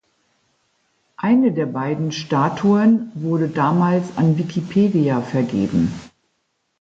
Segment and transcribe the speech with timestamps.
[1.17, 5.93] Eine der beiden Statuen wurde damals an Wikipedia vergeben.